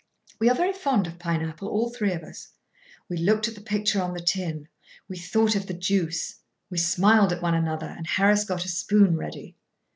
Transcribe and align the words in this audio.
We 0.39 0.49
are 0.49 0.55
very 0.55 0.73
fond 0.73 1.05
of 1.05 1.19
pine 1.19 1.43
apple, 1.43 1.67
all 1.67 1.91
three 1.91 2.11
of 2.11 2.23
us. 2.23 2.47
We 3.07 3.17
looked 3.17 3.47
at 3.47 3.53
the 3.53 3.61
picture 3.61 4.01
on 4.01 4.15
the 4.15 4.19
tin; 4.19 4.67
we 5.07 5.15
thought 5.19 5.55
of 5.55 5.67
the 5.67 5.75
juice. 5.75 6.37
We 6.71 6.79
smiled 6.79 7.31
at 7.31 7.43
one 7.43 7.53
another, 7.53 7.85
and 7.95 8.07
Harris 8.07 8.43
got 8.43 8.65
a 8.65 8.67
spoon 8.67 9.15
ready. 9.15 9.55